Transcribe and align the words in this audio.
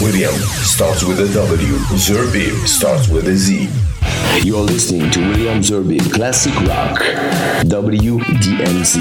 William 0.00 0.32
starts 0.64 1.04
with 1.04 1.20
a 1.20 1.28
W. 1.34 1.74
Zerbib 1.94 2.66
starts 2.66 3.08
with 3.08 3.28
a 3.28 3.36
Z. 3.36 3.68
You're 4.42 4.62
listening 4.62 5.10
to 5.10 5.20
William 5.20 5.60
Zerbib 5.60 6.10
Classic 6.10 6.54
Rock. 6.60 7.00
WDMZ. 7.66 8.98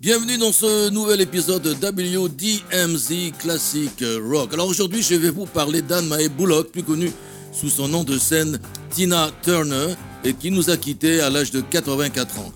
Bienvenue 0.00 0.38
dans 0.38 0.52
ce 0.52 0.88
nouvel 0.88 1.20
épisode 1.20 1.60
de 1.60 1.74
WDMZ 1.74 3.32
Classic 3.38 4.04
Rock. 4.22 4.54
Alors 4.54 4.68
aujourd'hui, 4.68 5.02
je 5.02 5.16
vais 5.16 5.30
vous 5.30 5.44
parler 5.44 5.82
d'Anne 5.82 6.08
Mae 6.08 6.30
Bullock, 6.30 6.72
plus 6.72 6.82
connue 6.82 7.12
sous 7.52 7.68
son 7.68 7.88
nom 7.88 8.04
de 8.04 8.18
scène 8.18 8.58
Tina 8.90 9.30
Turner, 9.42 9.94
et 10.24 10.34
qui 10.34 10.50
nous 10.50 10.70
a 10.70 10.76
quittés 10.76 11.20
à 11.20 11.30
l'âge 11.30 11.50
de 11.50 11.60
84 11.60 12.40
ans. 12.40 12.52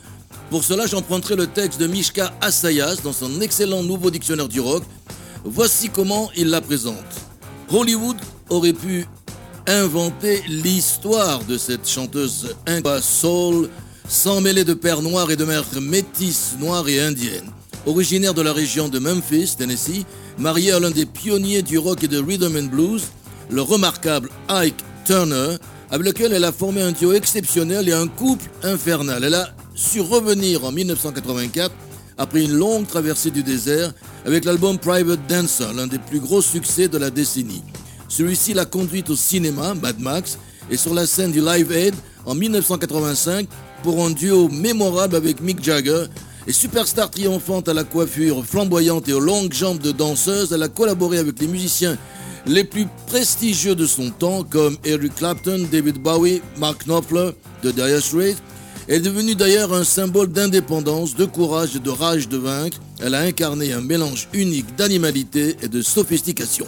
Pour 0.51 0.65
cela, 0.65 0.87
j'emprunterai 0.87 1.37
le 1.37 1.47
texte 1.47 1.79
de 1.81 1.87
Mishka 1.87 2.33
Asayas 2.41 2.97
dans 3.05 3.13
son 3.13 3.41
excellent 3.41 3.83
nouveau 3.83 4.11
dictionnaire 4.11 4.49
du 4.49 4.61
rock. 4.61 4.83
Voici 5.45 5.89
comment 5.89 6.31
il 6.37 6.49
la 6.49 6.61
présente. 6.61 6.97
Hollywood 7.71 8.17
aurait 8.49 8.73
pu 8.73 9.07
inventer 9.69 10.43
l'histoire 10.49 11.45
de 11.45 11.57
cette 11.57 11.89
chanteuse 11.89 12.57
incroyable 12.67 13.03
soul 13.03 13.69
sans 14.09 14.41
mêler 14.41 14.65
de 14.65 14.75
père 14.75 15.03
noir 15.03 15.31
et 15.31 15.37
de 15.37 15.45
mère 15.45 15.65
métisse 15.81 16.57
noire 16.59 16.89
et 16.89 17.01
indienne. 17.01 17.49
Originaire 17.87 18.35
de 18.35 18.43
la 18.43 18.53
région 18.53 18.89
de 18.89 18.99
Memphis, 18.99 19.55
Tennessee, 19.57 20.05
mariée 20.37 20.73
à 20.73 20.81
l'un 20.81 20.91
des 20.91 21.07
pionniers 21.07 21.63
du 21.63 21.79
rock 21.79 22.03
et 22.03 22.09
de 22.09 22.19
rhythm 22.19 22.57
and 22.57 22.67
blues, 22.75 23.05
le 23.49 23.63
remarquable 23.63 24.29
Ike 24.49 24.85
Turner, 25.05 25.57
avec 25.91 26.07
lequel 26.07 26.33
elle 26.33 26.45
a 26.45 26.53
formé 26.53 26.83
un 26.83 26.93
duo 26.93 27.13
exceptionnel 27.13 27.89
et 27.89 27.93
un 27.93 28.07
couple 28.07 28.49
infernal. 28.63 29.25
Elle 29.25 29.35
a 29.35 29.51
su 29.75 30.01
revenir 30.01 30.65
en 30.65 30.73
1984 30.73 31.73
après 32.19 32.45
une 32.45 32.53
longue 32.53 32.87
traversée 32.87 33.31
du 33.31 33.43
désert 33.43 33.93
avec 34.25 34.45
l'album 34.45 34.79
Private 34.79 35.27
Dancer, 35.29 35.73
l'un 35.75 35.87
des 35.87 35.99
plus 35.99 36.21
gros 36.21 36.43
succès 36.43 36.87
de 36.87 36.99
la 36.99 37.11
décennie. 37.11 37.63
Celui-ci 38.09 38.55
l'a 38.55 38.67
conduite 38.67 39.11
au 39.11 39.17
cinéma, 39.17 39.75
Mad 39.75 39.99
Max, 40.01 40.39
et 40.71 40.77
sur 40.77 40.95
la 40.95 41.07
scène 41.07 41.33
du 41.33 41.41
Live 41.41 41.73
Aid 41.73 41.95
en 42.27 42.35
1985 42.35 43.49
pour 43.83 44.05
un 44.05 44.11
duo 44.11 44.49
mémorable 44.49 45.17
avec 45.17 45.41
Mick 45.41 45.63
Jagger. 45.63 46.05
Et 46.47 46.53
superstar 46.53 47.11
triomphante 47.11 47.69
à 47.69 47.75
la 47.75 47.85
coiffure 47.85 48.45
flamboyante 48.45 49.09
et 49.09 49.13
aux 49.13 49.21
longues 49.21 49.53
jambes 49.53 49.79
de 49.79 49.93
danseuse, 49.93 50.53
elle 50.53 50.63
a 50.63 50.69
collaboré 50.69 51.19
avec 51.19 51.39
les 51.41 51.47
musiciens 51.47 51.99
les 52.47 52.65
plus 52.65 52.87
prestigieux 53.07 53.75
de 53.75 53.87
son 53.87 54.11
temps 54.11 54.45
comme 54.45 54.77
Eric 54.85 55.15
Clapton, 55.17 55.67
David 55.71 55.99
Bowie, 55.99 56.43
Mark 56.59 56.87
Knopfler 56.87 57.31
de 57.63 57.71
Dire 57.71 58.03
Straits. 58.03 58.37
Est 58.89 59.01
devenue 59.01 59.35
d'ailleurs 59.35 59.73
un 59.73 59.85
symbole 59.85 60.29
d'indépendance, 60.29 61.15
de 61.15 61.25
courage 61.25 61.77
et 61.77 61.79
de 61.79 61.91
rage 61.91 62.29
de 62.29 62.39
vaincre. 62.39 62.79
Elle 63.01 63.15
a 63.15 63.21
incarné 63.21 63.73
un 63.73 63.81
mélange 63.81 64.29
unique 64.33 64.75
d'animalité 64.77 65.57
et 65.63 65.69
de 65.69 65.81
sophistication. 65.81 66.67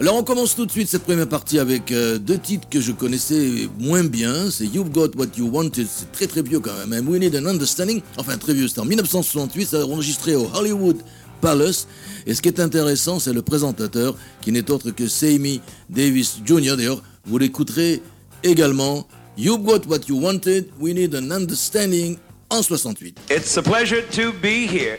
Alors 0.00 0.16
on 0.16 0.24
commence 0.24 0.56
tout 0.56 0.66
de 0.66 0.70
suite 0.72 0.88
cette 0.88 1.04
première 1.04 1.28
partie 1.28 1.60
avec 1.60 1.92
euh, 1.92 2.18
deux 2.18 2.38
titres 2.38 2.68
que 2.68 2.80
je 2.80 2.90
connaissais 2.90 3.68
moins 3.78 4.02
bien. 4.02 4.50
C'est 4.50 4.66
You've 4.66 4.90
Got 4.90 5.10
What 5.16 5.26
You 5.36 5.48
Wanted, 5.48 5.86
c'est 5.88 6.10
très 6.10 6.26
très 6.26 6.42
vieux 6.42 6.58
quand 6.58 6.72
même. 6.84 6.92
And 6.92 7.08
We 7.08 7.20
Need 7.20 7.36
an 7.36 7.46
Understanding, 7.46 8.02
enfin 8.16 8.36
très 8.38 8.54
vieux, 8.54 8.66
c'était 8.66 8.80
en 8.80 8.86
1968, 8.86 9.66
ça 9.66 9.82
a 9.82 9.84
enregistré 9.84 10.34
au 10.34 10.48
Hollywood 10.54 10.96
Palace. 11.42 11.86
Et 12.26 12.34
ce 12.34 12.40
qui 12.40 12.48
est 12.48 12.60
intéressant, 12.60 13.18
c'est 13.18 13.34
le 13.34 13.42
présentateur 13.42 14.14
qui 14.40 14.52
n'est 14.52 14.70
autre 14.70 14.90
que 14.92 15.06
Sammy 15.08 15.60
Davis 15.90 16.38
Jr. 16.42 16.76
D'ailleurs, 16.76 17.02
vous 17.26 17.36
l'écouterez 17.36 18.00
également. 18.42 19.06
You've 19.36 19.62
Got 19.62 19.86
What 19.86 20.08
You 20.08 20.18
Wanted, 20.20 20.70
We 20.78 20.94
Need 20.94 21.14
an 21.14 21.30
Understanding 21.30 22.18
en 22.50 22.62
68. 22.62 23.18
It's 23.30 23.56
a 23.56 23.62
pleasure 23.62 24.02
to 24.12 24.32
be 24.32 24.66
here 24.66 24.98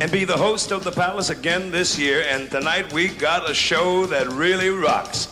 and 0.00 0.10
be 0.10 0.24
the 0.24 0.36
host 0.36 0.72
of 0.72 0.82
the 0.82 0.90
Palace 0.90 1.30
again 1.30 1.70
this 1.70 1.98
year. 1.98 2.24
And 2.30 2.50
tonight 2.50 2.92
we 2.92 3.08
got 3.08 3.48
a 3.48 3.54
show 3.54 4.06
that 4.06 4.28
really 4.32 4.70
rocks. 4.70 5.28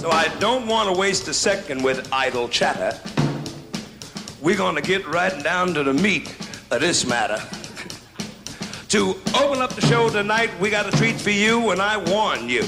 So 0.00 0.10
I 0.10 0.28
don't 0.40 0.66
want 0.66 0.92
to 0.92 0.98
waste 0.98 1.28
a 1.28 1.34
second 1.34 1.84
with 1.84 2.08
idle 2.12 2.48
chatter. 2.48 2.98
We're 4.40 4.56
going 4.56 4.74
to 4.74 4.82
get 4.82 5.06
right 5.06 5.44
down 5.44 5.74
to 5.74 5.84
the 5.84 5.94
meat 5.94 6.34
of 6.70 6.80
this 6.80 7.06
matter. 7.06 7.40
To 8.92 9.16
open 9.34 9.62
up 9.62 9.70
the 9.70 9.80
show 9.80 10.10
tonight, 10.10 10.50
we 10.60 10.68
got 10.68 10.86
a 10.86 10.94
treat 10.98 11.18
for 11.18 11.30
you, 11.30 11.70
and 11.70 11.80
I 11.80 11.96
warn 11.96 12.46
you. 12.50 12.62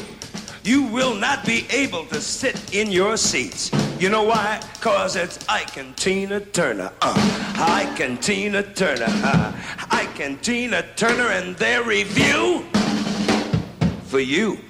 You 0.62 0.84
will 0.84 1.14
not 1.14 1.44
be 1.44 1.66
able 1.68 2.06
to 2.06 2.18
sit 2.18 2.74
in 2.74 2.90
your 2.90 3.18
seats. 3.18 3.70
You 4.00 4.08
know 4.08 4.22
why? 4.22 4.62
Cause 4.80 5.16
it's 5.16 5.46
Ike 5.50 5.76
and 5.76 5.94
Tina 5.98 6.40
Turner. 6.40 6.90
Uh, 7.02 7.14
Ike 7.58 8.00
and 8.00 8.22
Tina 8.22 8.62
Turner. 8.62 9.04
Uh, 9.06 9.52
Ike 9.90 10.20
and 10.20 10.42
Tina 10.42 10.82
Turner 10.96 11.28
and 11.28 11.56
their 11.56 11.82
review 11.82 12.64
for 14.04 14.20
you. 14.20 14.52
You 14.52 14.63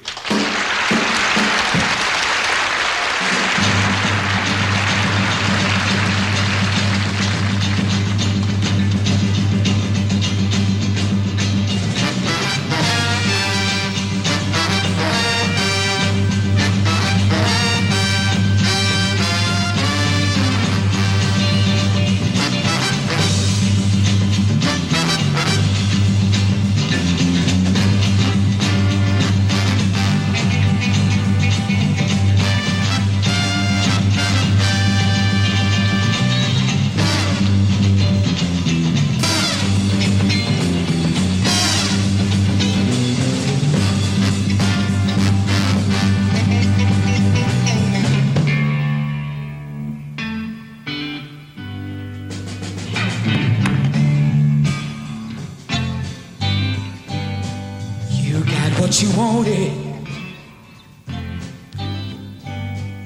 what 58.94 59.02
you 59.02 59.18
wanted. 59.18 59.72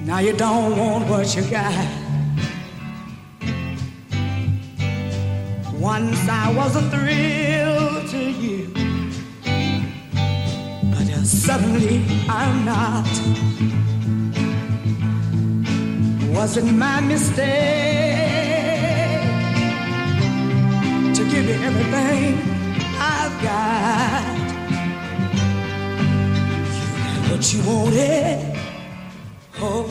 Now 0.04 0.18
you 0.18 0.34
don't 0.34 0.76
want 0.76 1.08
what 1.08 1.34
you 1.34 1.42
got. 1.50 1.72
Once 5.72 6.28
I 6.28 6.52
was 6.54 6.76
a 6.76 6.82
thrill 6.90 8.06
to 8.08 8.18
you, 8.18 8.68
but 10.92 11.08
uh, 11.10 11.24
suddenly 11.24 12.04
I'm 12.28 12.66
not. 12.66 13.08
Was 16.36 16.58
it 16.58 16.64
my 16.64 17.00
mistake 17.00 17.38
to 21.14 21.24
give 21.30 21.46
you 21.48 21.54
everything 21.64 22.38
I've 23.00 23.42
got? 23.42 24.37
What 27.30 27.52
you 27.52 27.62
wanted. 27.62 28.56
Oh, 29.60 29.86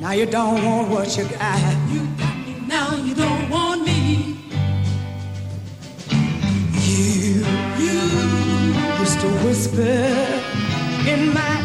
now 0.00 0.12
you 0.12 0.26
don't 0.26 0.64
want 0.64 0.88
what 0.88 1.16
you 1.16 1.24
got. 1.24 1.90
You 1.90 2.06
got 2.18 2.36
me 2.46 2.54
now, 2.66 2.94
you 2.96 3.14
don't 3.14 3.48
want 3.48 3.84
me. 3.86 4.36
You, 6.88 7.44
you 7.78 7.98
used 9.00 9.20
to 9.20 9.28
whisper 9.44 9.80
in 11.08 11.32
my 11.32 11.61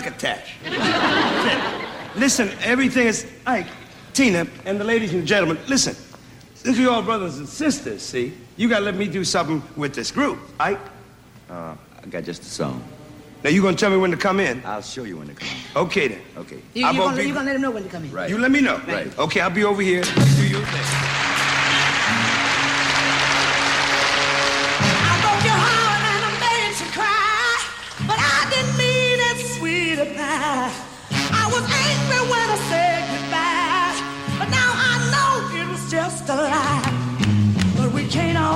succotash. 0.00 0.54
listen, 2.16 2.50
everything 2.62 3.06
is. 3.06 3.26
Ike, 3.46 3.66
Tina, 4.12 4.46
and 4.64 4.80
the 4.80 4.84
ladies 4.84 5.14
and 5.14 5.26
gentlemen, 5.26 5.58
listen. 5.68 5.96
Since 6.54 6.78
we 6.78 6.86
all 6.86 7.02
brothers 7.02 7.38
and 7.38 7.48
sisters, 7.48 8.02
see, 8.02 8.32
you 8.56 8.68
gotta 8.68 8.84
let 8.84 8.96
me 8.96 9.06
do 9.06 9.24
something 9.24 9.62
with 9.76 9.94
this 9.94 10.10
group. 10.10 10.38
Ike? 10.58 10.80
Uh, 11.48 11.74
I 12.02 12.06
got 12.08 12.24
just 12.24 12.42
a 12.42 12.46
song. 12.46 12.82
Now 13.44 13.50
you 13.50 13.62
gonna 13.62 13.76
tell 13.76 13.90
me 13.90 13.96
when 13.96 14.10
to 14.10 14.16
come 14.16 14.40
in? 14.40 14.62
I'll 14.64 14.82
show 14.82 15.04
you 15.04 15.18
when 15.18 15.28
to 15.28 15.34
come 15.34 15.48
in. 15.48 15.82
Okay 15.82 16.08
then. 16.08 16.20
Okay. 16.36 16.58
You, 16.74 16.86
are 16.86 16.92
gonna, 16.92 17.16
be... 17.16 17.30
gonna, 17.30 17.46
let 17.46 17.56
him 17.56 17.62
know 17.62 17.70
when 17.70 17.84
to 17.84 17.88
come 17.88 18.04
in. 18.04 18.10
Right. 18.10 18.28
You 18.28 18.38
let 18.38 18.50
me 18.50 18.60
know. 18.60 18.78
Right. 18.88 19.16
Okay, 19.18 19.40
I'll 19.40 19.50
be 19.50 19.64
over 19.64 19.82
here. 19.82 20.02
Do 20.02 20.48
your 20.48 20.64
thing. 20.64 21.27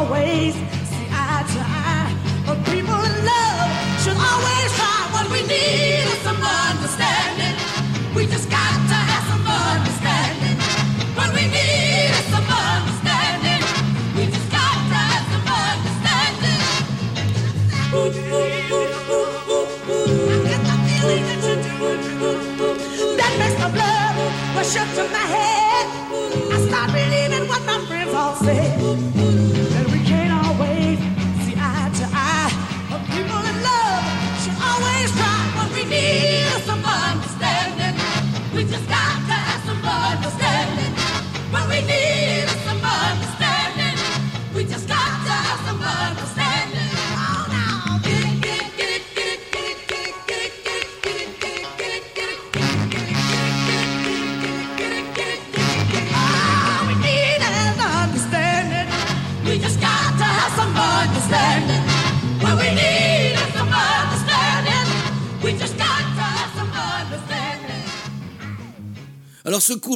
Always 0.03 0.55
see 0.55 1.07
eye 1.13 1.45
to 1.53 1.61
eye. 1.61 1.82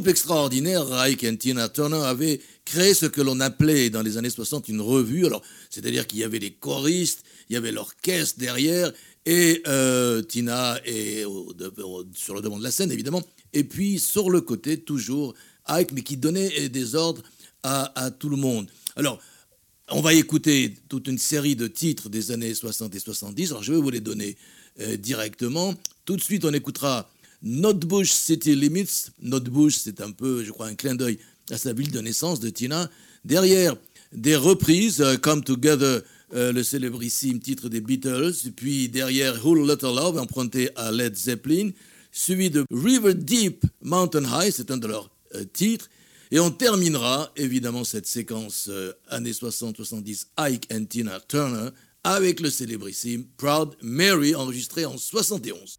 Extraordinaire, 0.05 0.93
Ike 0.93 1.25
et 1.25 1.37
Tina 1.37 1.69
Turner, 1.69 2.03
avait 2.05 2.41
créé 2.65 2.95
ce 2.95 3.07
que 3.07 3.21
l'on 3.21 3.41
appelait 3.41 3.91
dans 3.91 4.03
les 4.03 4.19
années 4.19 4.31
60 4.31 4.69
une 4.69 4.81
revue. 4.81 5.27
Alors 5.27 5.43
c'est-à-dire 5.71 6.07
qu'il 6.07 6.19
y 6.19 6.25
avait 6.25 6.39
les 6.39 6.53
choristes, 6.53 7.25
il 7.49 7.55
y 7.55 7.57
avait 7.57 7.73
l'orchestre 7.73 8.39
derrière, 8.39 8.93
et 9.25 9.63
euh, 9.67 10.23
Tina 10.23 10.79
est 10.85 11.25
sur 12.15 12.35
le 12.35 12.41
devant 12.41 12.59
de 12.59 12.65
la 12.65 12.71
scène 12.71 12.93
évidemment, 12.93 13.23
et 13.53 13.65
puis 13.65 13.99
sur 13.99 14.31
le 14.31 14.41
côté 14.41 14.79
toujours 14.79 15.35
Ike, 15.67 15.93
mais 15.93 16.03
qui 16.03 16.17
donnait 16.17 16.69
des 16.69 16.95
ordres 16.95 17.23
à, 17.63 17.93
à 18.01 18.11
tout 18.11 18.29
le 18.29 18.37
monde. 18.37 18.69
Alors 18.97 19.19
on 19.89 20.01
va 20.01 20.15
écouter 20.15 20.75
toute 20.89 21.07
une 21.07 21.19
série 21.19 21.55
de 21.55 21.69
titres 21.69 22.09
des 22.09 22.33
années 22.33 22.55
60 22.55 22.95
et 22.95 22.99
70. 22.99 23.51
Alors, 23.51 23.63
je 23.63 23.73
vais 23.73 23.81
vous 23.81 23.91
les 23.91 24.01
donner 24.01 24.37
euh, 24.81 24.97
directement. 24.97 25.75
Tout 26.05 26.17
de 26.17 26.23
suite, 26.23 26.45
on 26.45 26.53
écoutera 26.53 27.09
Notbush 27.43 28.11
City 28.11 28.55
Limits. 28.55 29.11
Notbush, 29.21 29.77
c'est 29.77 30.01
un 30.01 30.11
peu, 30.11 30.45
je 30.45 30.51
crois, 30.51 30.67
un 30.67 30.75
clin 30.75 30.95
d'œil 30.95 31.19
à 31.51 31.59
sa 31.59 31.73
ville 31.73 31.91
de 31.91 32.01
naissance 32.01 32.41
de 32.41 32.49
Tina. 32.51 32.91
Derrière, 33.25 33.77
des 34.13 34.37
reprises, 34.37 35.01
euh, 35.01 35.17
Come 35.17 35.43
Together, 35.43 36.03
euh, 36.35 36.53
le 36.53 36.63
célébrissime 36.63 37.41
titre 37.41 37.69
des 37.69 37.81
Beatles. 37.81 38.35
Puis 38.55 38.89
derrière, 38.89 39.45
Whole 39.45 39.67
Lotta 39.67 39.89
Love, 39.89 40.19
emprunté 40.19 40.71
à 40.77 40.91
Led 40.91 41.17
Zeppelin. 41.17 41.71
Suivi 42.13 42.51
de 42.51 42.65
River 42.71 43.15
Deep 43.15 43.65
Mountain 43.83 44.25
High, 44.25 44.51
c'est 44.51 44.71
un 44.71 44.79
de 44.79 44.87
leurs 44.87 45.11
euh, 45.35 45.45
titres. 45.53 45.89
Et 46.31 46.41
on 46.41 46.51
terminera 46.51 47.31
évidemment 47.37 47.85
cette 47.85 48.07
séquence 48.07 48.69
années 49.09 49.31
60-70 49.31 50.27
Ike 50.37 50.67
and 50.73 50.87
Tina 50.87 51.21
Turner 51.21 51.69
avec 52.03 52.41
le 52.41 52.51
célébrissime 52.51 53.25
Proud 53.37 53.77
Mary 53.81 54.35
enregistré 54.35 54.85
en 54.85 54.97
71. 54.97 55.79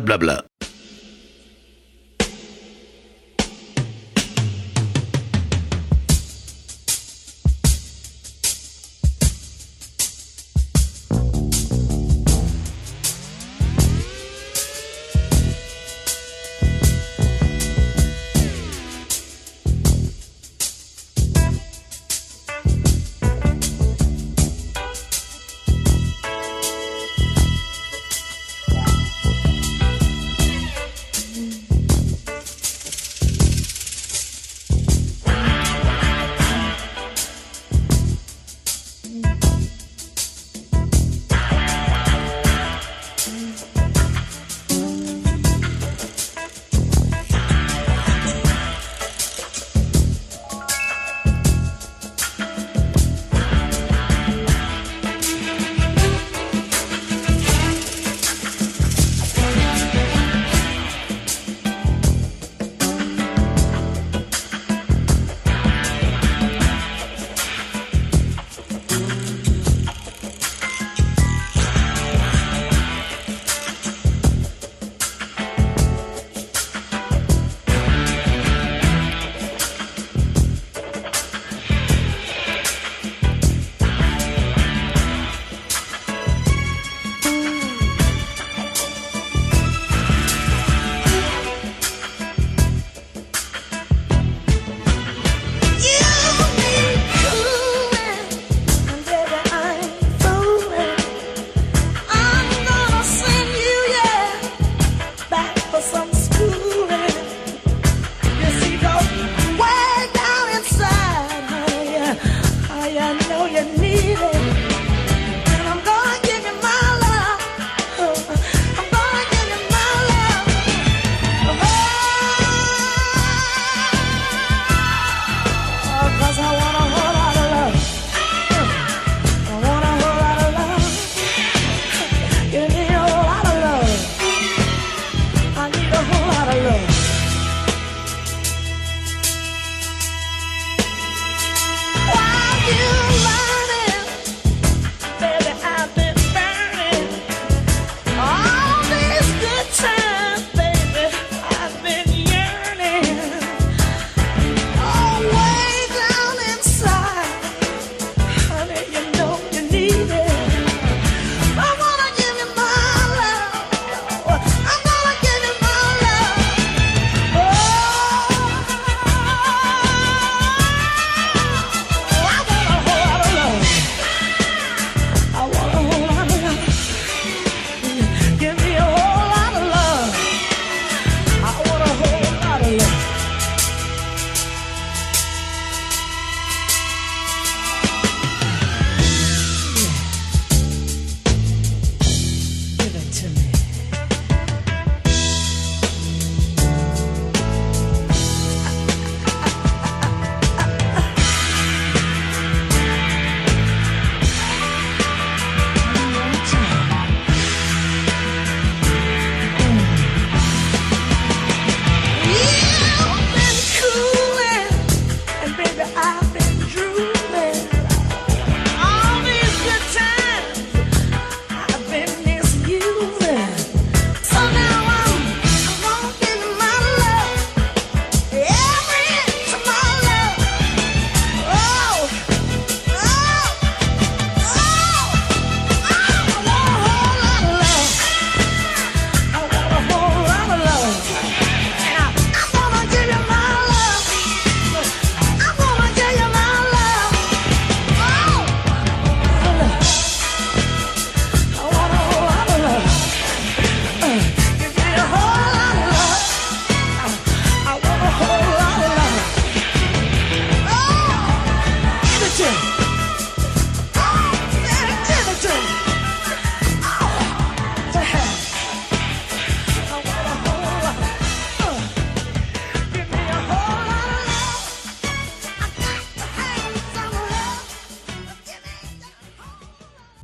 de 0.00 0.06
blabla. 0.06 0.39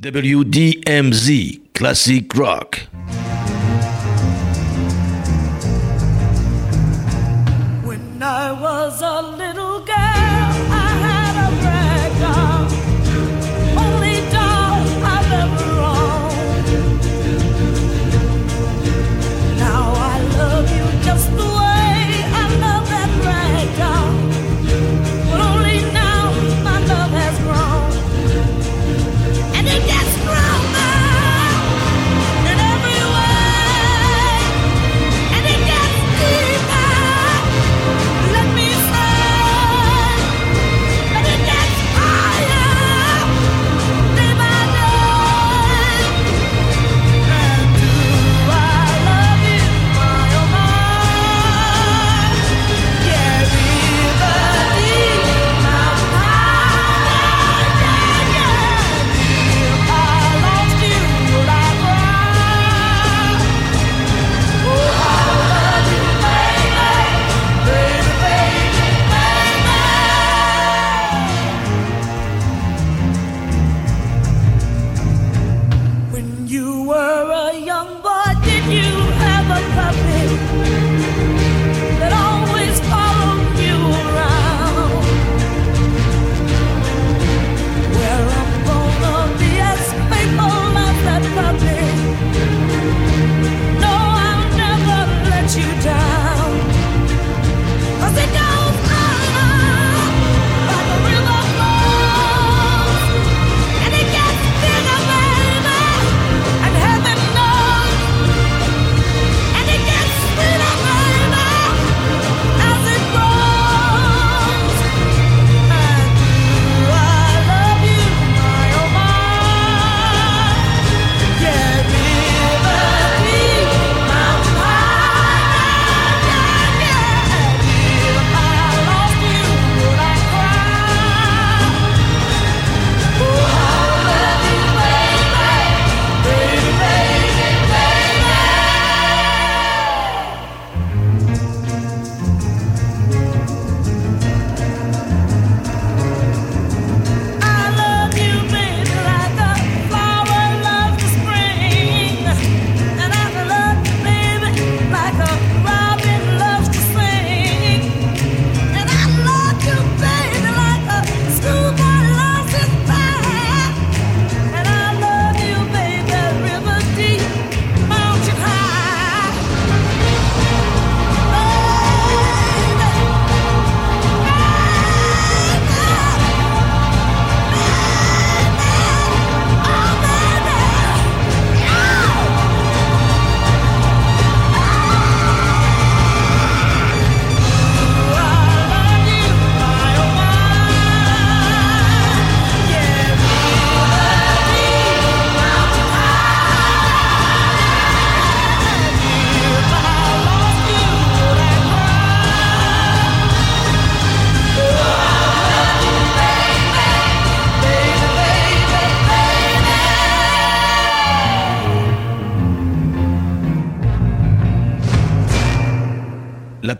WDMZ 0.07 1.73
Classic 1.73 2.33
Rock. 2.33 2.86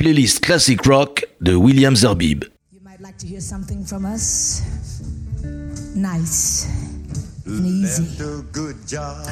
Playlist 0.07 0.41
Classic 0.41 0.85
Rock 0.85 1.21
de 1.41 1.59
William 1.59 1.93
Zerbib. 1.93 2.45
You 2.71 2.79
might 2.81 3.01
like 3.01 3.17
to 3.17 3.27
hear 3.27 3.41
something 3.41 3.83
from 3.83 4.05
us. 4.05 4.61
Nice 5.95 6.65
and 7.45 7.65
easy. 7.65 8.23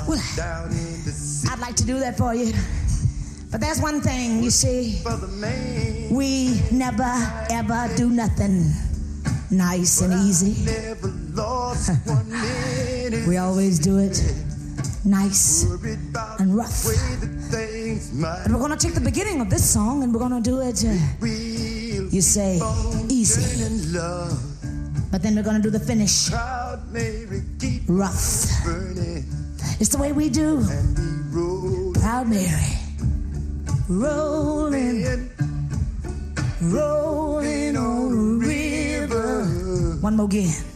Well, 0.05 0.19
I'd 1.49 1.59
like 1.61 1.77
to 1.77 1.85
do 1.85 1.97
that 1.99 2.17
for 2.17 2.35
you. 2.35 2.51
But 3.51 3.61
there's 3.61 3.79
one 3.79 4.01
thing, 4.01 4.43
you 4.43 4.51
see. 4.51 5.01
We 6.11 6.59
never, 6.73 7.13
ever 7.49 7.89
do 7.95 8.09
nothing 8.09 8.73
nice 9.51 10.01
and 10.01 10.11
easy. 10.27 10.55
we 13.29 13.37
always 13.37 13.79
do 13.79 13.99
it 13.99 14.44
nice 15.05 15.63
and 16.39 16.55
rough. 16.55 16.85
And 17.53 18.53
we're 18.53 18.59
gonna 18.59 18.75
take 18.77 18.93
the 18.93 19.01
beginning 19.01 19.41
of 19.41 19.49
this 19.49 19.63
song 19.67 20.03
and 20.03 20.13
we're 20.13 20.19
gonna 20.19 20.41
do 20.41 20.61
it, 20.61 20.83
uh, 20.83 21.25
you 21.25 22.21
say, 22.21 22.59
easy. 23.09 23.41
But 25.11 25.21
then 25.21 25.35
we're 25.35 25.43
gonna 25.43 25.61
do 25.61 25.69
the 25.69 25.79
finish 25.79 26.29
rough. 27.87 28.49
It's 29.79 29.89
the 29.89 29.97
way 29.99 30.11
we 30.11 30.29
do. 30.29 30.63
Proud 31.99 32.27
Mary. 32.27 32.77
Rolling, 33.87 35.29
rolling 36.61 37.77
on 37.77 38.09
the 38.09 38.47
river. 38.47 39.45
One 40.01 40.15
more 40.15 40.25
again. 40.25 40.74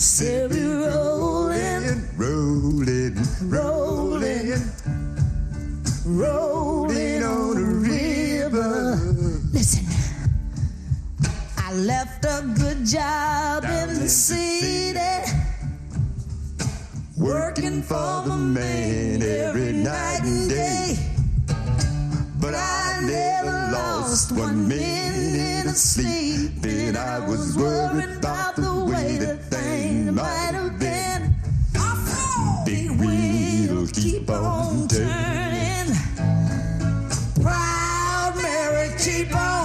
Say 0.00 0.46
we 0.46 0.64
rolling, 0.64 2.08
rolling, 2.16 3.18
rolling, 3.42 4.62
rolling 6.06 7.22
on 7.22 7.54
the 7.54 7.64
river. 7.90 8.96
Listen, 9.52 9.84
I 11.58 11.74
left 11.74 12.24
a 12.24 12.42
good 12.56 12.86
job 12.86 13.64
in 13.64 13.88
the 14.00 14.08
city, 14.08 14.96
working 17.18 17.82
for 17.82 18.22
the 18.24 18.38
man 18.38 19.20
every 19.20 19.72
night 19.72 20.22
and 20.22 20.48
day. 20.48 20.96
But 22.40 22.54
I 22.54 23.02
never 23.04 23.49
lost 23.70 24.32
one 24.32 24.68
minute 24.68 25.66
of 25.66 25.76
sleep. 25.76 26.52
Then 26.56 26.96
I 26.96 27.18
was 27.20 27.56
worried 27.56 28.16
about 28.18 28.56
the 28.56 28.84
way 28.84 29.18
the 29.18 29.36
thing 29.36 30.14
might 30.14 30.52
have 30.52 30.78
been. 30.78 31.34
Big 32.64 32.90
wheel 33.00 33.86
keep 33.88 34.28
on 34.30 34.88
turning. 34.88 35.94
Proud 37.42 38.34
Mary, 38.36 38.90
keep 38.98 39.34
on. 39.34 39.59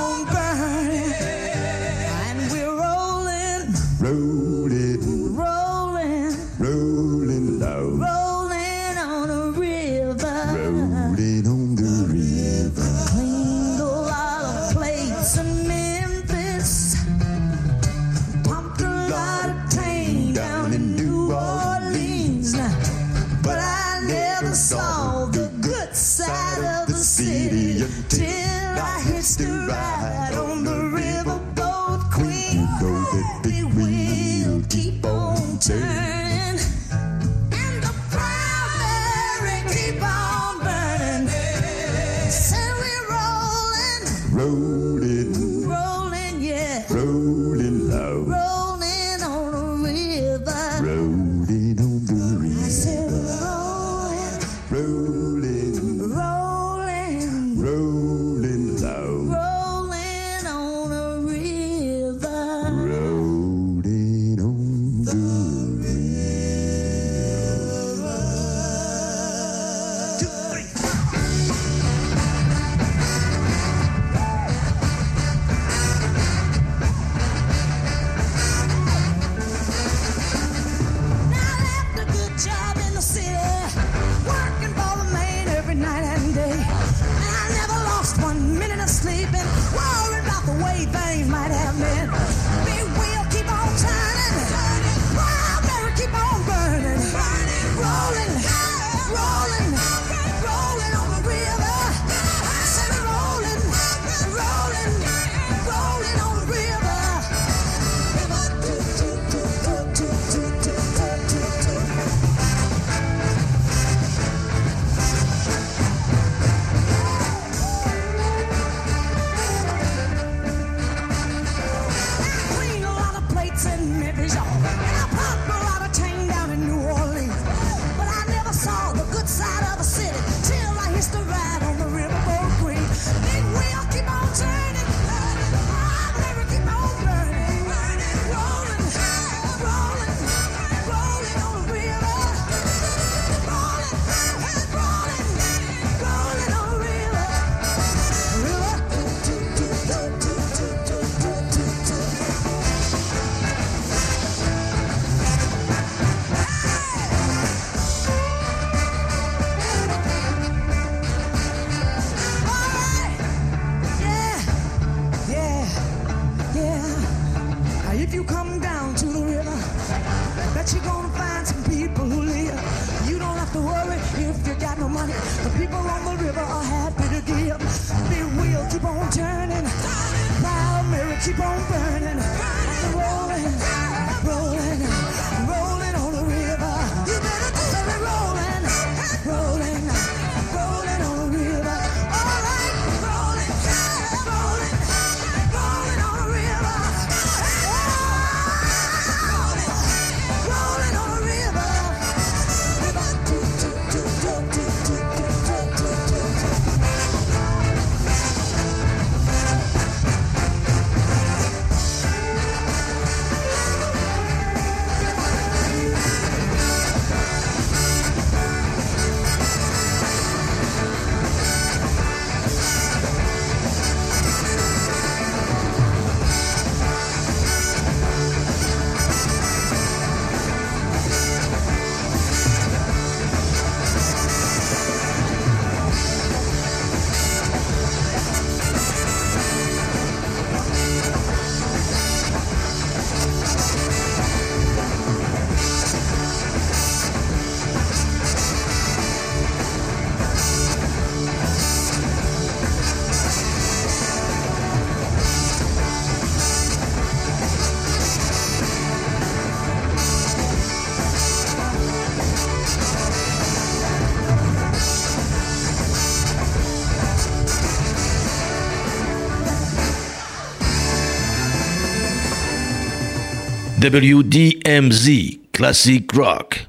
WDMZ 273.85 275.37
Classic 275.51 276.11
Rock. 276.11 276.67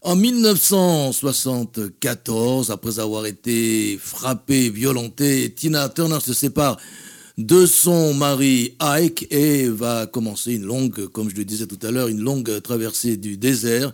En 0.00 0.16
1974, 0.16 2.70
après 2.70 2.98
avoir 2.98 3.26
été 3.26 3.98
frappée, 4.00 4.70
violentée, 4.70 5.52
Tina 5.54 5.90
Turner 5.90 6.20
se 6.20 6.32
sépare 6.32 6.78
de 7.36 7.66
son 7.66 8.14
mari 8.14 8.78
Ike 8.80 9.26
et 9.30 9.68
va 9.68 10.06
commencer 10.06 10.54
une 10.54 10.64
longue, 10.64 11.08
comme 11.08 11.28
je 11.28 11.36
le 11.36 11.44
disais 11.44 11.66
tout 11.66 11.78
à 11.82 11.90
l'heure, 11.90 12.08
une 12.08 12.22
longue 12.22 12.62
traversée 12.62 13.18
du 13.18 13.36
désert 13.36 13.92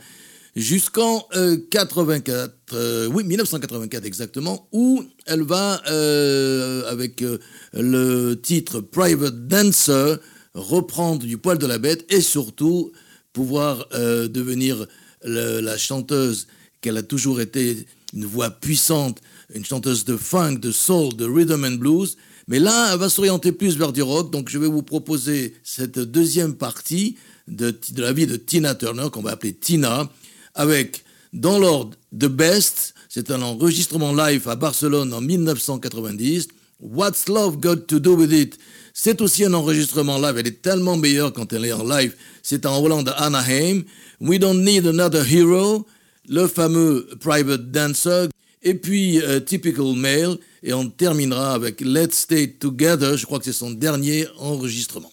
jusqu'en 0.55 1.27
euh, 1.35 1.57
84, 1.73 2.55
euh, 2.75 3.09
oui 3.13 3.25
1984 3.25 4.05
exactement, 4.05 4.69
où 4.71 5.03
elle 5.27 5.43
va 5.43 5.83
euh, 5.91 6.89
avec 6.89 7.21
euh, 7.23 7.39
le 7.73 8.35
titre 8.35 8.81
Private 8.81 9.49
Dancer 9.49 10.19
reprendre 10.59 11.25
du 11.25 11.39
poil 11.39 11.59
de 11.59 11.67
la 11.67 11.79
bête 11.79 12.05
et 12.13 12.21
surtout 12.21 12.93
pouvoir 13.33 13.87
euh, 13.95 14.29
devenir 14.29 14.87
la 15.25 15.77
chanteuse 15.77 16.47
qu'elle 16.81 16.97
a 16.97 17.03
toujours 17.03 17.41
été, 17.41 17.87
une 18.15 18.25
voix 18.25 18.51
puissante, 18.51 19.21
une 19.55 19.65
chanteuse 19.65 20.05
de 20.05 20.17
funk, 20.17 20.57
de 20.57 20.71
soul, 20.71 21.15
de 21.17 21.25
rhythm 21.25 21.65
and 21.65 21.79
blues. 21.79 22.17
Mais 22.47 22.59
là, 22.59 22.91
elle 22.93 22.99
va 22.99 23.09
s'orienter 23.09 23.53
plus 23.53 23.77
vers 23.77 23.93
du 23.93 24.03
rock, 24.03 24.31
donc 24.31 24.49
je 24.49 24.59
vais 24.59 24.69
vous 24.69 24.83
proposer 24.83 25.55
cette 25.65 25.99
deuxième 25.99 26.55
partie 26.55 27.17
de, 27.49 27.77
de 27.93 28.03
la 28.03 28.13
vie 28.13 28.27
de 28.27 28.37
Tina 28.37 28.75
Turner, 28.75 29.09
qu'on 29.13 29.23
va 29.23 29.33
appeler 29.33 29.55
Tina, 29.55 30.09
avec, 30.55 31.05
dans 31.33 31.59
l'ordre, 31.59 31.97
The 32.13 32.27
Best, 32.27 32.95
c'est 33.09 33.31
un 33.31 33.43
enregistrement 33.43 34.13
live 34.13 34.49
à 34.49 34.57
Barcelone 34.57 35.13
en 35.13 35.21
1990. 35.21 36.49
What's 36.81 37.29
Love 37.29 37.59
Got 37.59 37.87
to 37.89 37.99
Do 37.99 38.15
With 38.15 38.33
It? 38.33 38.59
C'est 39.01 39.21
aussi 39.21 39.45
un 39.45 39.55
enregistrement 39.55 40.19
live, 40.19 40.39
elle 40.39 40.49
est 40.49 40.61
tellement 40.61 40.97
meilleure 40.97 41.33
quand 41.33 41.53
elle 41.53 41.65
est 41.67 41.73
en 41.73 41.85
live. 41.85 42.17
C'est 42.43 42.67
en 42.67 42.83
Hollande 42.83 43.11
à 43.11 43.27
Anaheim. 43.27 43.85
We 44.21 44.41
Don't 44.41 44.65
Need 44.65 44.89
Another 44.89 45.25
Hero, 45.25 45.87
le 46.29 46.49
fameux 46.49 47.09
Private 47.21 47.71
Dancer, 47.71 48.27
et 48.61 48.75
puis 48.75 49.23
euh, 49.23 49.39
Typical 49.39 49.95
Male, 49.95 50.37
et 50.65 50.73
on 50.73 50.89
terminera 50.89 51.55
avec 51.55 51.81
Let's 51.81 52.23
Stay 52.23 52.49
Together, 52.55 53.17
je 53.17 53.25
crois 53.25 53.39
que 53.39 53.45
c'est 53.45 53.53
son 53.53 53.71
dernier 53.71 54.27
enregistrement. 54.41 55.13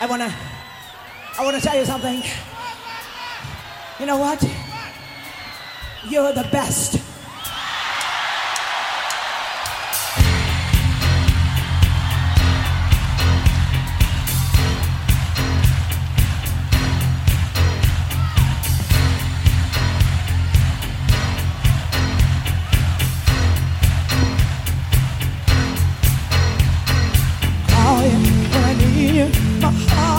I 0.00 0.06
wanna, 0.08 0.28
I 1.38 1.60
tell 1.60 1.78
you 1.78 1.84
something. 1.84 2.22
You 4.00 4.06
know 4.06 4.16
what? 4.16 4.38
You're 6.10 6.32
the 6.32 6.50
best. 6.50 6.98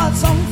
Heart's 0.06 0.24
on 0.24 0.45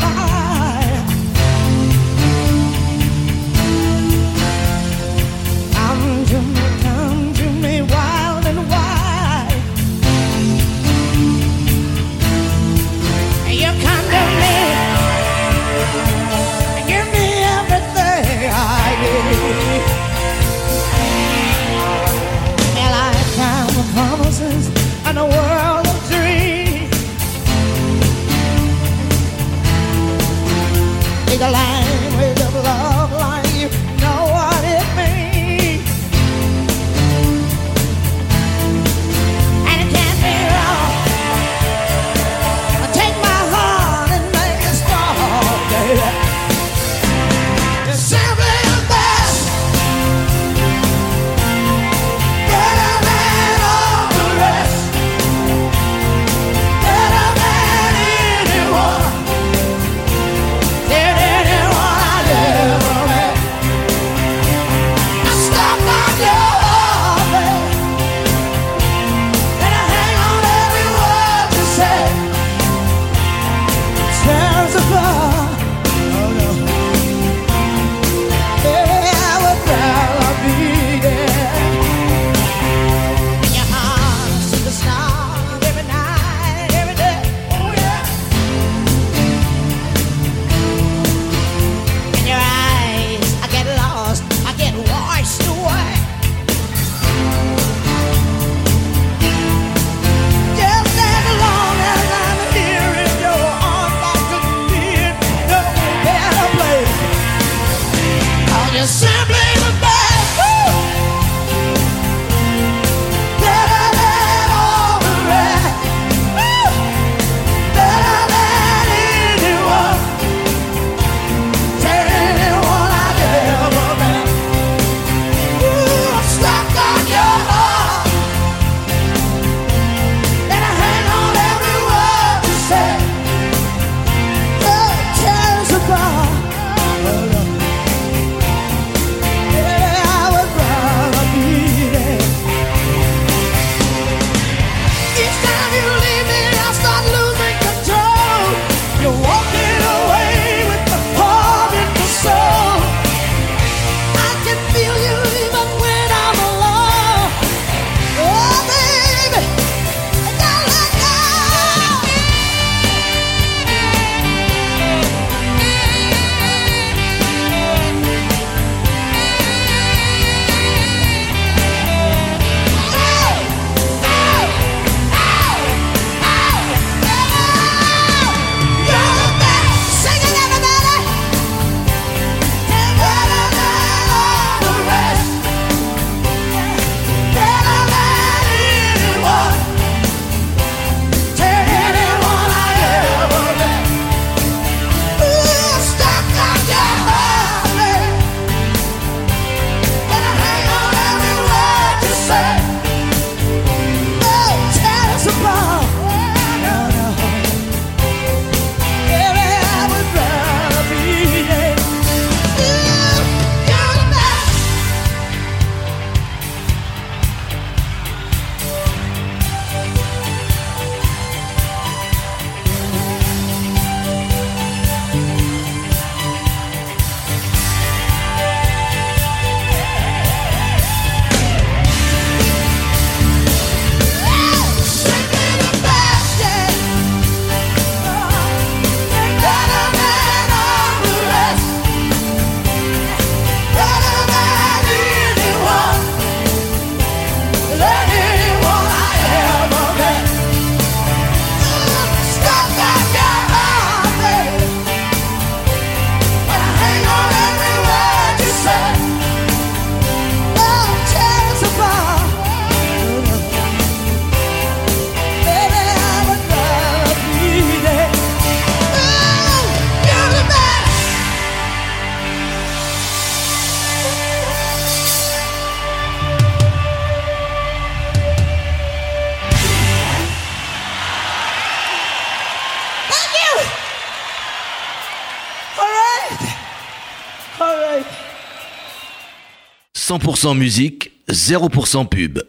100% 290.18 290.56
musique, 290.56 291.12
0% 291.30 292.06
pub. 292.06 292.44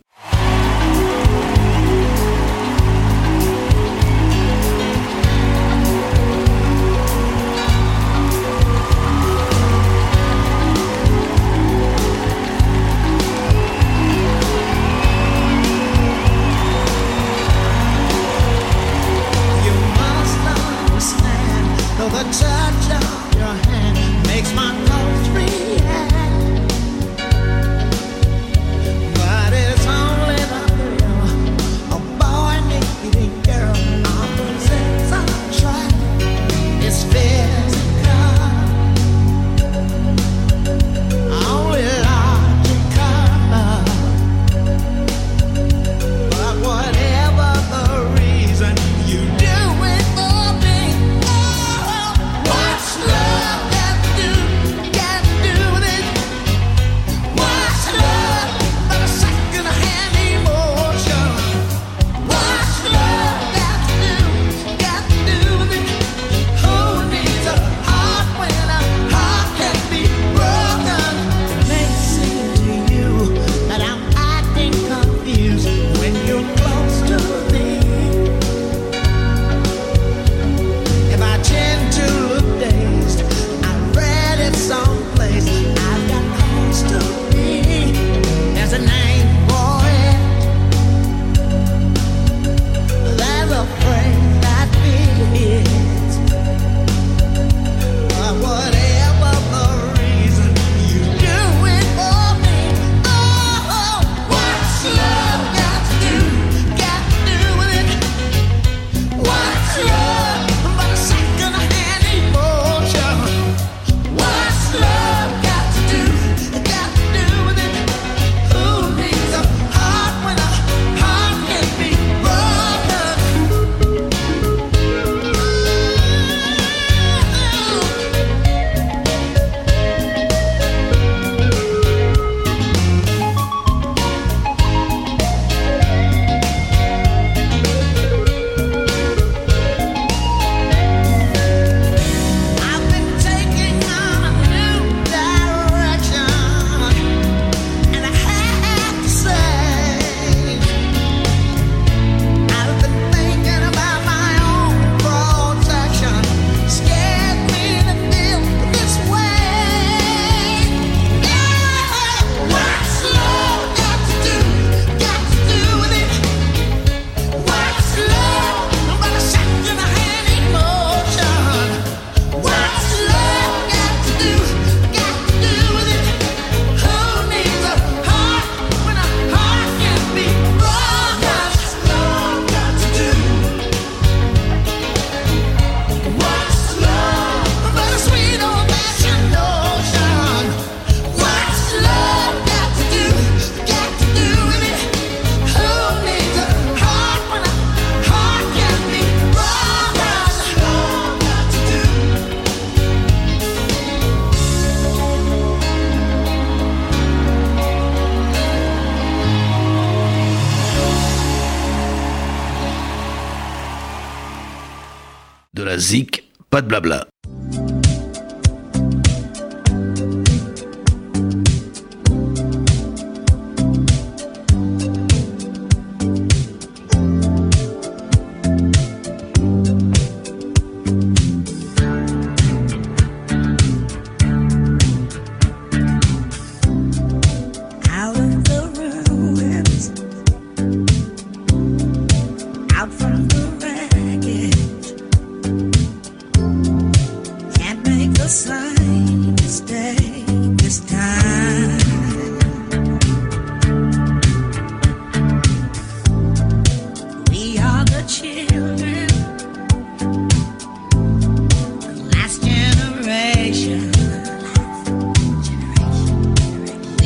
Pas 216.54 216.62
de 216.62 216.68
blabla. 216.68 217.03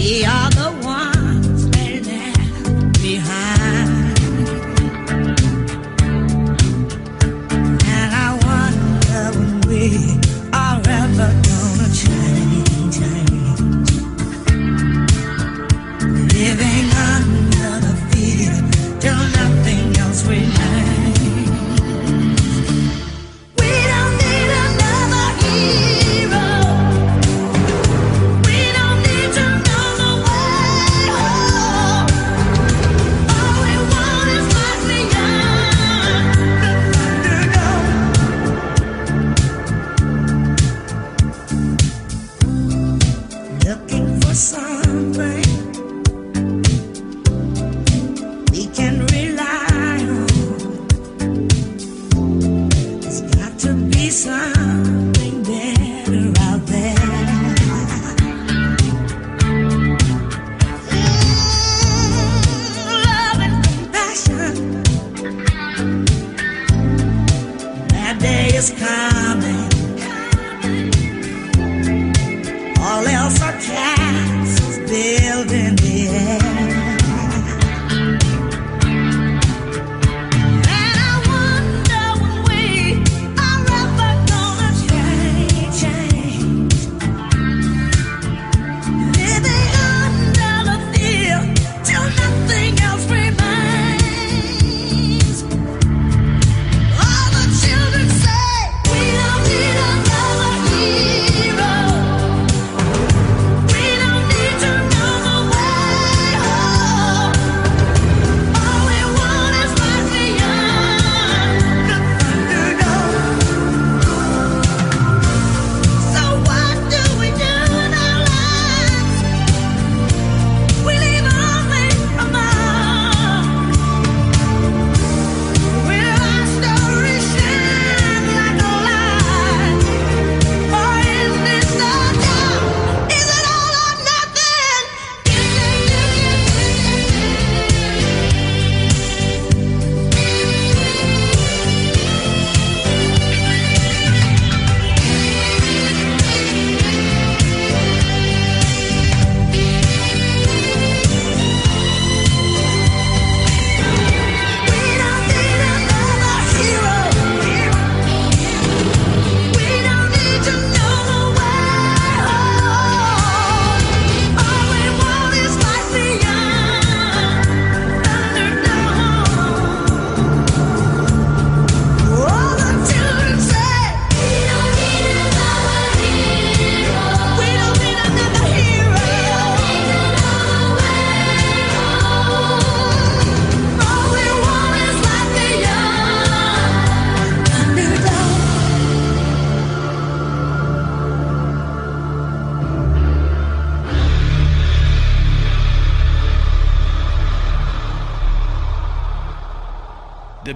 Yeah. 0.09 0.47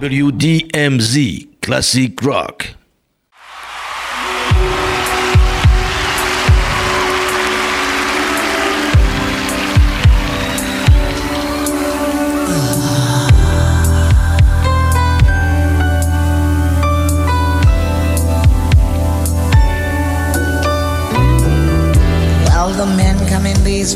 WDMZ 0.03 1.61
Classic 1.61 2.21
Rock. 2.21 2.75
Well, 22.49 22.73
the 22.73 22.85
men 22.97 23.25
come 23.29 23.45
in 23.45 23.63
these 23.63 23.95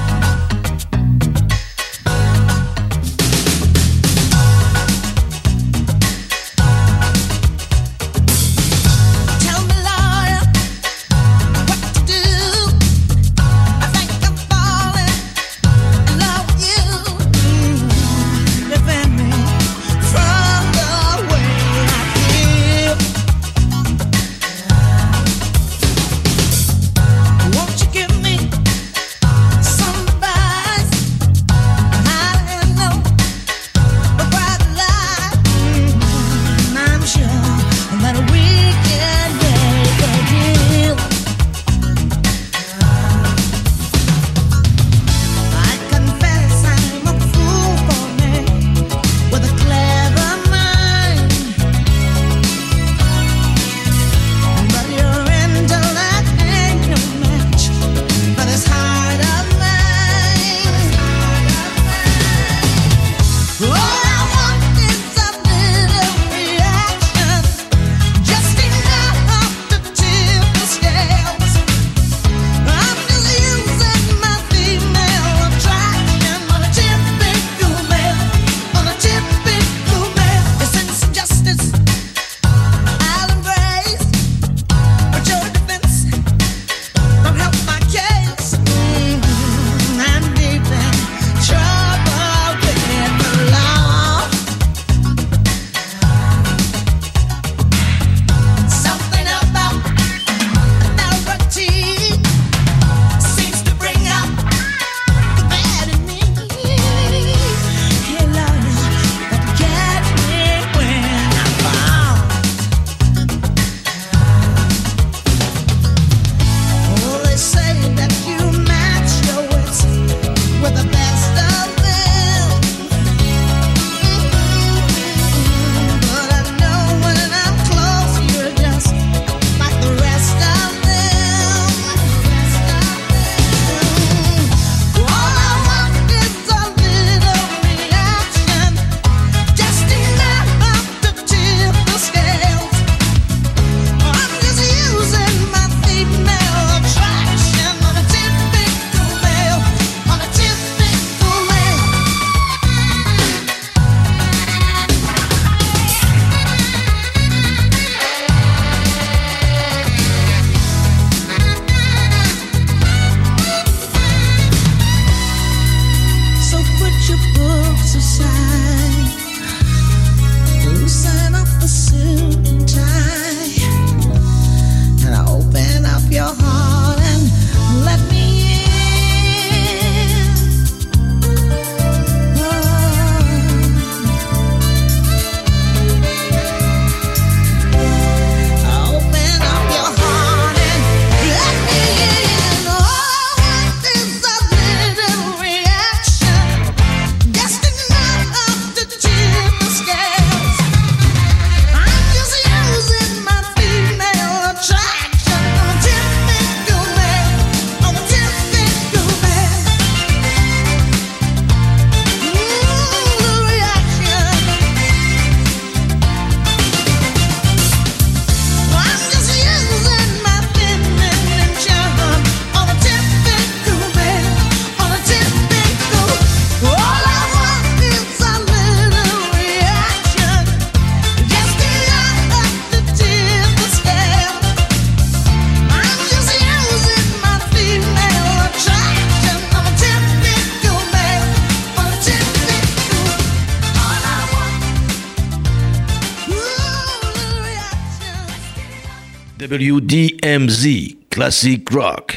Classic 251.21 251.61
Rock. 251.71 252.15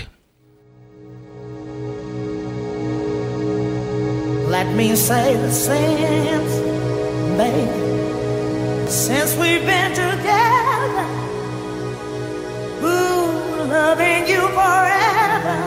Let 4.48 4.74
me 4.74 4.96
say 4.96 5.36
the 5.36 5.50
same, 5.50 6.46
baby, 7.36 8.88
since 8.88 9.36
we've 9.36 9.66
been 9.66 9.90
together. 9.90 11.06
Ooh, 12.82 13.66
loving 13.76 14.26
you 14.26 14.40
forever 14.58 15.58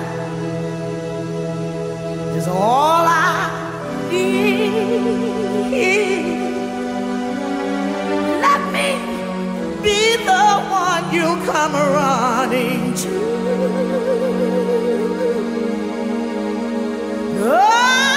is 2.39 2.47
all 2.47 3.05
I 3.05 4.09
need. 4.09 4.71
Let 8.41 8.61
me 8.73 9.26
be 9.87 10.17
the 10.17 10.47
one 10.83 11.05
you 11.13 11.27
come 11.49 11.73
running 11.73 12.93
to. 12.93 13.15
Oh! 17.49 18.16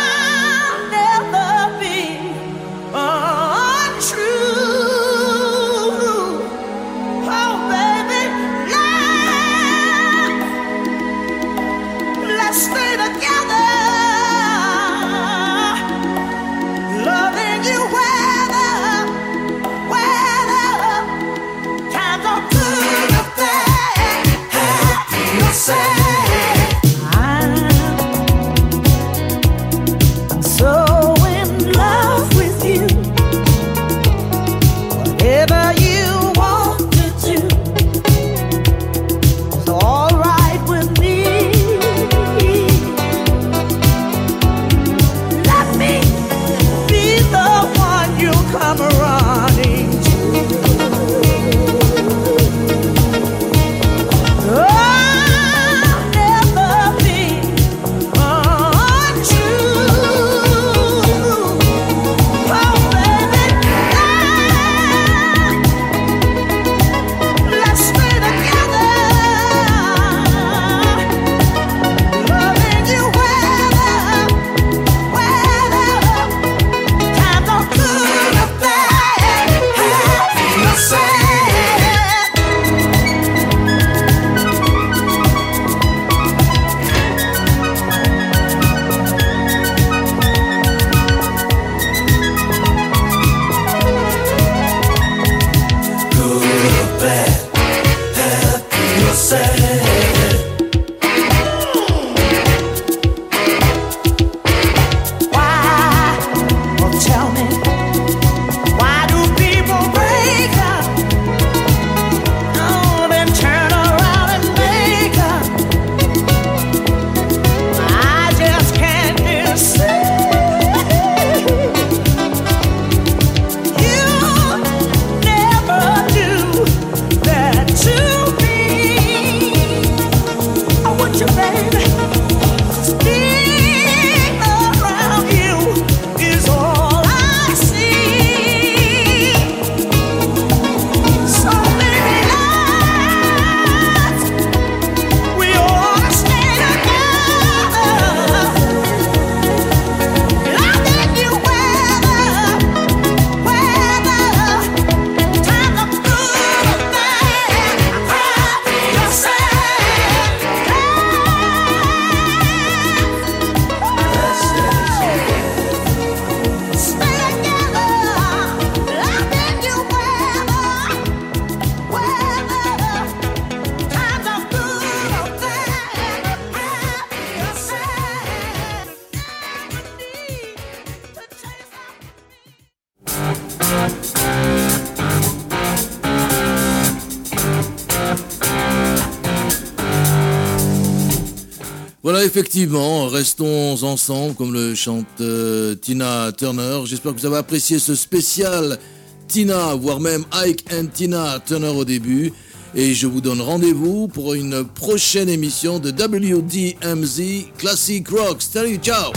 Effectivement, 192.32 193.08
restons 193.08 193.82
ensemble 193.82 194.36
comme 194.36 194.52
le 194.52 194.76
chante 194.76 195.04
euh, 195.20 195.74
Tina 195.74 196.30
Turner. 196.30 196.82
J'espère 196.84 197.12
que 197.12 197.18
vous 197.18 197.26
avez 197.26 197.38
apprécié 197.38 197.80
ce 197.80 197.96
spécial 197.96 198.78
Tina, 199.26 199.74
voire 199.74 199.98
même 199.98 200.24
Ike 200.30 200.64
and 200.72 200.86
Tina 200.94 201.40
Turner 201.44 201.70
au 201.70 201.84
début. 201.84 202.32
Et 202.76 202.94
je 202.94 203.08
vous 203.08 203.20
donne 203.20 203.40
rendez-vous 203.40 204.06
pour 204.06 204.34
une 204.34 204.62
prochaine 204.62 205.28
émission 205.28 205.80
de 205.80 205.90
WDMZ 205.90 207.50
Classic 207.58 208.08
Rock. 208.08 208.42
Salut, 208.42 208.76
ciao 208.76 209.10